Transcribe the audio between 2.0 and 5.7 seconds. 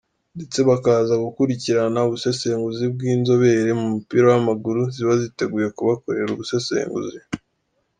ubusesenguzi bw’ inzobere mu mupira w’ amaguru ziba ziteguye